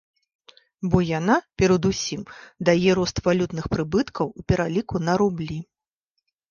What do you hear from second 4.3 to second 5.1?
у пераліку